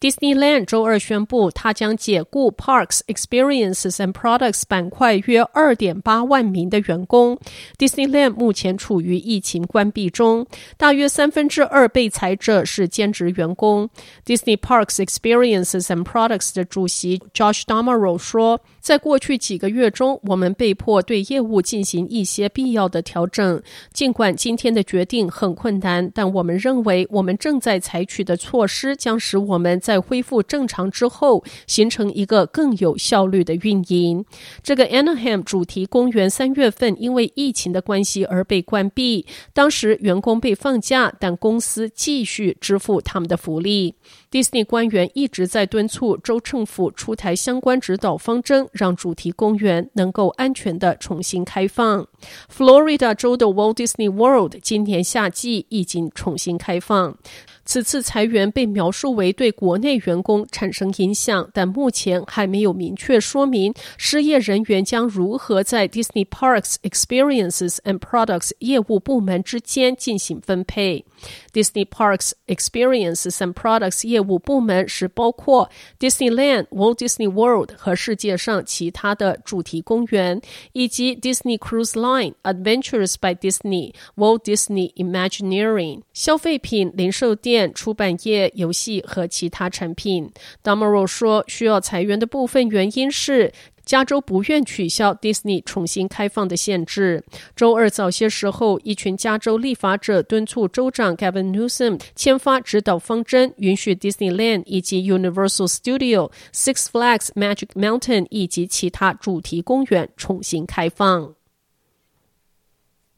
[0.00, 7.36] Disneyland 周二宣布，它将解雇 Parks, Experiences and Products 板块约二点八万名的员工。
[7.76, 13.90] Disneyland 目前处于疫情关闭中，大约三分之二被裁者是兼职员工。
[14.24, 23.62] Disney Parks, Experiences and Products 的主席 Josh D'Amaro 说，在过去几个月中，我们被迫对业务进行一些必要的调整。
[23.92, 29.78] 尽管今天的决定很困难，但我们认为我们正在采取的措施将使我们。
[29.78, 34.24] 在恢复正常之后，形成一个更有效率的运营。
[34.62, 43.96] 这个 Anaheim 主题公园三月份因为疫情的关系而被关闭，当时员工被放假，但公司继续支付他们的福利。
[44.30, 52.06] Disney 官员一直在敦促州政府出台相关指导方针，让主题公园能够安全的重新开放。
[52.52, 57.16] Florida 州的 Walt Disney World 今年夏季已经重新开放。
[57.64, 71.04] 此次裁员被描述为对国内员工产生影响，但目前还没有明确说明失业人员将如何在 Disney Parks Experiences and Products 业务部门之间进行分配。
[71.52, 80.40] Disney Parks Experiences and Products 业务部门是包括 Disneyland、Walt Disney World 和世界上其他的主题公园，
[80.72, 82.07] 以及 Disney Cruise Line、
[82.42, 87.72] Adventures by Disney、Walt Disney Imagineering、消费品零售店。
[87.74, 90.30] 出版业、游戏和其他产品。
[90.62, 93.52] Damaro 说，需要裁员的部分原因是
[93.84, 97.24] 加州不愿取消 Disney 重新开放的限制。
[97.54, 111.37] 周二早些时候，一群加州立法者敦促州长 Gavin Newsom 签发指导方针，允许 Disneyland 以及 Universal Studio、Six Flags Magic Mountain 以及其他主题公园重新开放。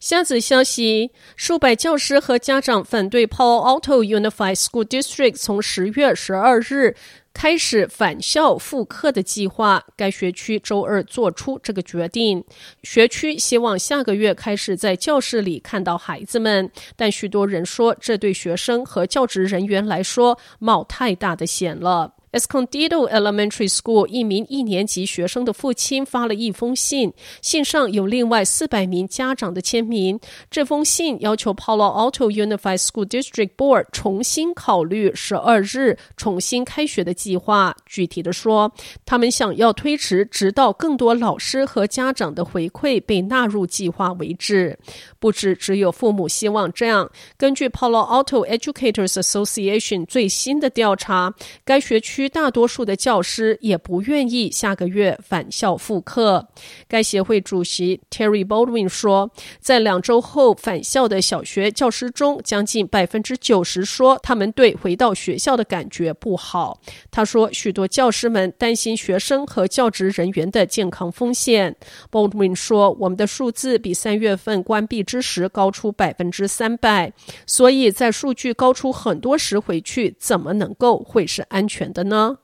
[0.00, 6.96] 下子消息：数百教师和家长反对 Paul Alto Unified School District 从十月十二日
[7.34, 9.84] 开始返校复课的计划。
[9.98, 12.42] 该学区周二做出这个决定。
[12.82, 22.14] 学区希望下个月开始在教室里看到孩子们，但许多人说这对学生和教职人员来说冒太大的险了。
[22.32, 30.20] Escondido Elementary School 一名一年级学生的父亲发了一封信，信上有另外四百名家长的签名。
[30.48, 37.74] 这封信要求 Palo Alto Unified School District Board 重新考虑十二日重新开学的计划。
[37.84, 38.72] 具体的说，
[39.04, 44.78] 他们想要推迟，直到更多老师和家长的回馈被纳入计划为止。
[45.18, 47.10] 不止只有父母希望这样。
[47.36, 52.19] 根据 Palo Alto Educators Association 最新的调查，该学区。
[52.28, 56.48] 大多数的教师也不愿意下个月返校复课。
[56.88, 66.80] 该协会主席 Terry Baldwin 说，在两周后返校的小学教师中，将近百分之九十说他们对回到学校的感觉不好。
[67.10, 71.76] 他说，许多教师们担心学生和教职人员的健康风险。
[72.10, 77.12] Baldwin 说，我们的数字比三月份关闭之时高出百分之三百，
[77.46, 82.09] 所以在数据高出很多时回去，怎么能够会是安全的呢？
[82.10, 82.36] 呢？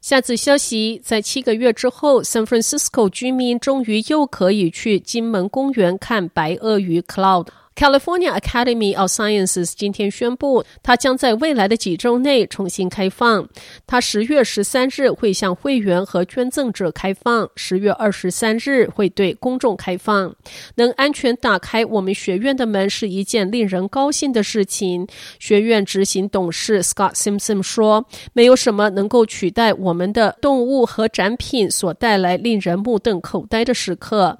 [0.00, 7.48] 下次消息，在七个月之后，San Francisco 居民终于又可以去金门公园看白鳄鱼 Cloud。
[7.74, 13.48] California Academy of Sciences 今天宣布，它将在未来的几周内重新开放。
[13.86, 20.34] 它十月十三日会向会员和捐赠者开放，十月二十三日会对公众开放。
[20.76, 25.06] 能安全打开我们学院的门是一件令人高兴的事情。
[25.38, 34.38] 学院执行董事 Scott Simpson 说：“没有什么能够取代我们的动物和展品所带来令人目瞪口呆的时刻。”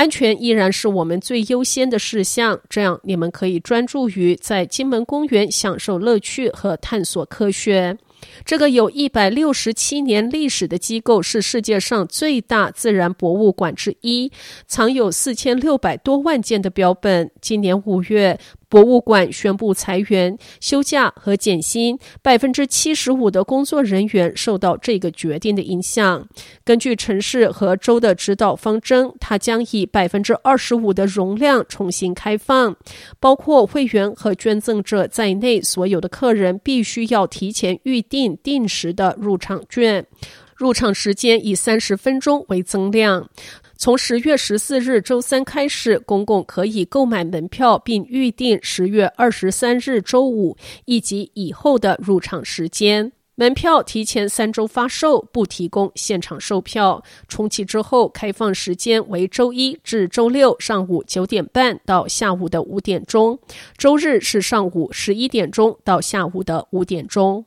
[0.00, 7.98] 安全依然是我们最优先的事项，这样你们可以专注于在金门公园享受乐趣和探索科学。
[8.46, 14.32] 这个有一百六十七年历史的机构是世界上最大自然博物馆之一，
[14.66, 17.30] 藏有四千六百多万件的标本。
[17.42, 18.38] 今年五月，
[18.70, 26.26] 博物馆宣布裁员、休假和减薪，百分之七十五的工作人员受到这个决定的影响。
[26.64, 32.76] 根据城市和州的指导方针，它将以百分之二十五的容量重新开放，
[33.18, 40.06] 包括会员和捐赠者在内，所有的客人必须要提前预订定时的入场券。
[40.54, 43.30] 入场时间以三十分钟为增量。
[43.80, 50.54] 从十月十四日周三开始，公共可以购买门票并预订十月二十三日周五
[50.84, 53.10] 以及以后的入场时间。
[53.36, 57.02] 门票提前三周发售，不提供现场售票。
[57.26, 63.38] 重启之后，开放时间为周一至周六上午九点半到下午的五点钟，
[63.78, 67.46] 周日是上午十一点钟到下午的五点钟。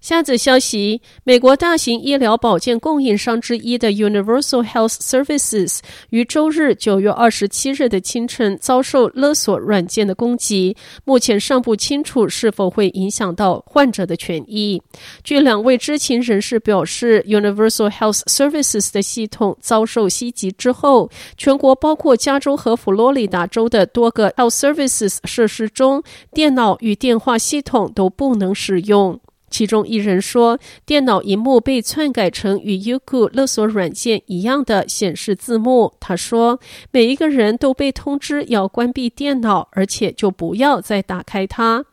[0.00, 5.80] 下则消息：美国大型医疗保健供应商之一的 Universal Health Services
[6.10, 14.80] 于周日九月二十七日的清晨遭受勒索软件的攻击，目前尚不清楚是否会影响到患者的权益。
[15.24, 26.02] 据两位知情人士表示，Universal Health Services 的系统遭受袭击之后，全国包括加州和佛罗里达州的多个 Health Services 设施中，
[26.32, 29.20] 电脑与电话系统都不能使用。
[29.50, 35.94] 其中一人说，电脑荧幕被篡改成与 Youku 勒索软件一样的显示字幕。
[36.00, 36.60] 他说，
[36.90, 41.84] 每一个人都被通知要关闭电脑，而且就不要再打开它。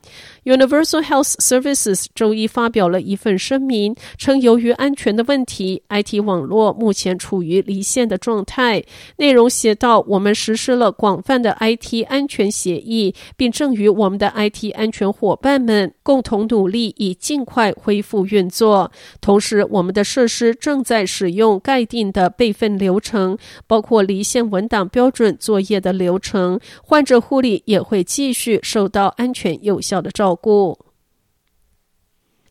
[0.45, 8.83] Universal Health Services 周一发表了一份声明，称由于安全的问题，IT 网络目前处于离线的状态。
[9.18, 18.91] 内容写道：“我们实施了广泛的 IT 安全协议，并正与我们的 IT 安全伙伴们共同努力，以尽快恢复运作。
[19.19, 26.59] 同时，我们的设施正在使用盖定的备份流程，包括离线文档标准作业的流程。
[26.83, 30.34] 患者护理也会继续受到安全有效的照。
[30.35, 30.77] 故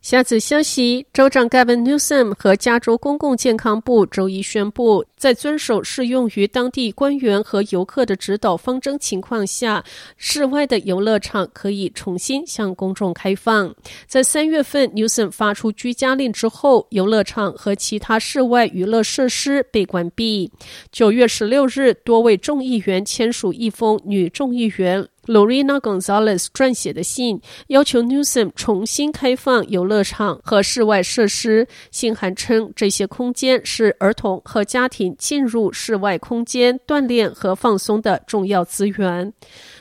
[0.01, 9.83] 下次消息，州长 Gavin Newsom 和加州公共健康部周一宣布，在遵守适用于当地官员和游客的指导方针情况下，
[10.15, 13.73] 室外的游乐场可以重新向公众开放。
[14.05, 20.51] 在三月份，Newsom 发出居家令之后，游乐场和其他室外娱乐设施被关闭。
[20.91, 31.67] 九月十六日，多位众议员签署一封女众议员 Lorena Gonzalez 撰写的信，要求 Newsom 重新开放游乐场和室外设施。
[31.91, 39.33] 信函称，这些空间是儿童和家庭进入室外空间锻炼和放松的重要资源。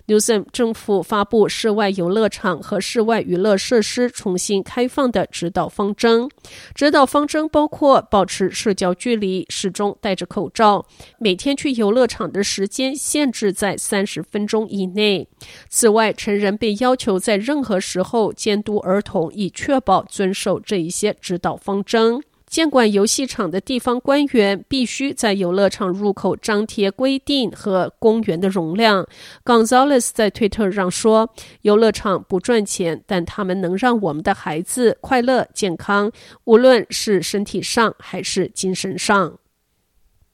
[0.06, 6.28] Newsom 政府发布室外游乐场和室外娱乐设施重新开放的指导方针。
[6.74, 10.84] 指导方针包括保持社交距离、始终戴着口罩、
[11.18, 15.26] 每天去游乐场的时间限制在三十分钟以内。
[15.70, 22.22] 此外，成人被要求在任何时候监督儿童，以确保遵守这一些指导方针。
[22.54, 29.04] 监管游戏场的地方官员必须在游乐场入口张贴规定和公园的容量。
[29.44, 31.28] Gonzalez 在推特上说
[31.62, 36.12] ：“游乐场不赚钱，但他们能让我们的孩子快乐健康，
[36.44, 39.36] 无论是身体上还是精神上。”